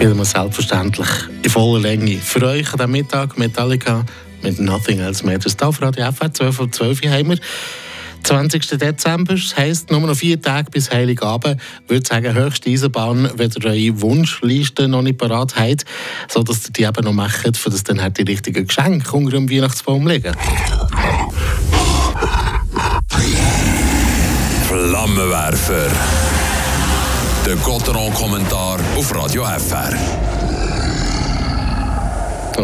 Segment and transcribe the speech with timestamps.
[0.00, 1.08] spielen wir selbstverständlich
[1.42, 2.16] in voller Länge.
[2.16, 4.02] Für euch an diesem Mittag Metallica
[4.42, 5.58] mit Nothing Else Matters.
[5.58, 7.38] Da auf Radio FR 12 und 12 haben wir
[8.22, 8.78] 20.
[8.78, 11.60] Dezember, das heisst nur noch vier Tage bis Heiligabend.
[11.84, 15.84] Ich würde sagen, höchste Eisenbahn, wenn ihr eure Wunschliste noch nicht parat habt,
[16.28, 19.50] sodass ihr die eben noch macht, für das dann halt die richtigen Geschenke unter dem
[19.50, 20.34] Weihnachtsbaum liegen.
[24.66, 25.90] Flammenwerfer.
[27.50, 29.92] Der Gotteron-Kommentar auf Radio FR.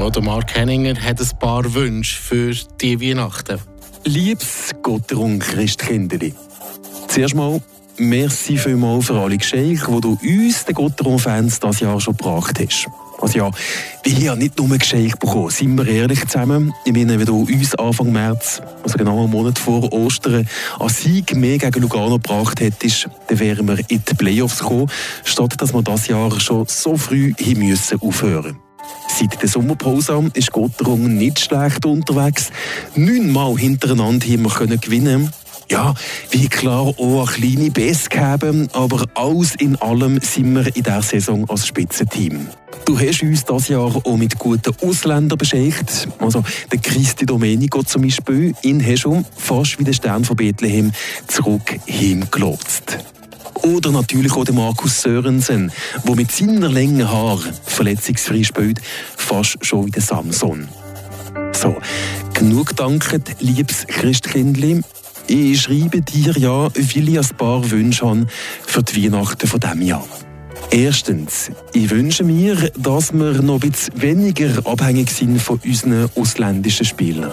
[0.01, 3.59] Oder Mark Henninger hat ein paar Wünsche für die Weihnachten.
[4.05, 6.35] Liebes Gotteron Christkindeli,
[7.09, 7.61] zuerst mal
[7.97, 12.87] merci vielmals für alle Geschenke, die du uns, den Gotteron-Fans, dieses Jahr schon gebracht hast.
[13.21, 13.51] Also ja,
[14.05, 16.73] wir haben nicht nur Geschenke bekommen, sind wir ehrlich zusammen.
[16.85, 20.47] Ich meine, wenn du uns Anfang März, also genau einen Monat vor Ostern,
[20.79, 24.91] einen Sieg mehr gegen Lugano gebracht hättest, dann wären wir in die Playoffs gekommen,
[25.25, 28.59] statt dass wir das Jahr schon so früh hin müssen aufhören.
[29.09, 32.51] Seit der Sommerpause ist Gotterung nicht schlecht unterwegs.
[32.95, 35.33] Neunmal hintereinander haben wir gewinnen
[35.69, 35.95] ja,
[36.31, 41.03] wie klar auch eine kleine Best haben, aber alles in allem sind wir in dieser
[41.03, 42.49] Saison als Spitzenteam.
[42.85, 46.09] Du hast uns dieses Jahr auch mit guten Ausländern beschenkt.
[46.19, 50.93] Also der Christi Domenico zum Beispiel, in Heschum, fast wie der Stern von Bethlehem,
[51.27, 52.99] zurück hingelotst.
[53.63, 55.73] Oder natürlich auch der Markus Sörensen,
[56.07, 58.81] der mit seiner langen Haar verletzungsfrei spielt,
[59.17, 60.69] fast schon wie der Samson.
[61.53, 61.75] So,
[62.35, 64.83] genug danket, liebes Christkindli.
[65.29, 68.27] Ich schreibe dir ja, weil ich ein paar Wünsche habe
[68.65, 70.07] für die Weihnachten von diesem Jahr.
[70.71, 76.87] Erstens, ich wünsche mir, dass wir noch ein bisschen weniger abhängig sind von unseren ausländischen
[76.87, 77.33] Spielern.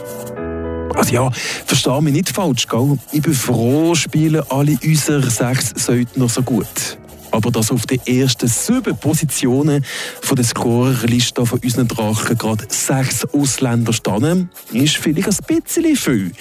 [0.95, 1.31] Also ja,
[1.66, 2.97] verstehe mich nicht falsch, gell?
[3.11, 6.97] Ich bin froh, spielen alle unsere sechs Söldner so gut
[7.34, 9.84] aber dass auf den ersten sieben Positionen
[10.22, 16.31] von der Scorerliste von unseren Drachen gerade sechs Ausländer stehen, ist vielleicht ein bisschen viel.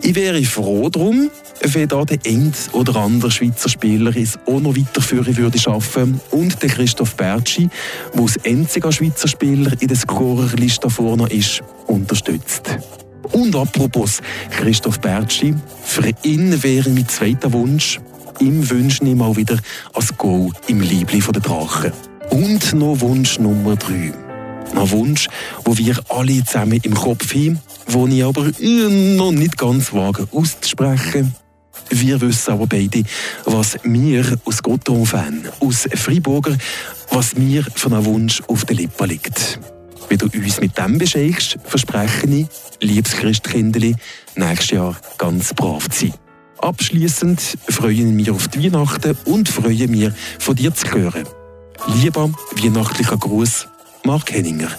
[0.00, 1.30] Ich wäre froh darum,
[1.62, 6.62] wenn da der ein oder andere Schweizer Spieler es auch noch weiterführen würde schaffen und
[6.62, 7.68] der Christoph Bertschi,
[8.14, 12.62] der als einziger Schweizer Spieler in der Scorerliste vorne ist, unterstützt.
[13.32, 18.00] Und apropos Christoph Bertschi, für ihn wäre mein zweiter Wunsch,
[18.40, 19.56] ihm wünsche ich mal wieder
[19.94, 21.92] als Goal im Liebling der Drachen.
[22.30, 24.12] Und noch Wunsch Nummer drei.
[24.74, 25.28] Ein Wunsch,
[25.64, 31.34] wo wir alle zusammen im Kopf haben, wo ich aber noch nicht ganz wage auszusprechen.
[31.90, 33.02] Wir wissen aber beide,
[33.44, 36.56] was wir aus Gotton-Fan, aus Freiburger,
[37.10, 39.58] was mir von einem Wunsch auf der Lippe liegt.
[40.08, 42.46] Wenn du uns mit dem beschenkst, verspreche ich,
[42.80, 43.96] liebes Christkindli,
[44.36, 46.29] nächstes Jahr ganz brav zu sein.
[46.60, 51.24] Abschließend freuen wir auf die Weihnachten und freuen wir, von dir zu hören.
[52.02, 53.66] Lieber weihnachtlicher Gruß,
[54.04, 54.70] Mark Henninger.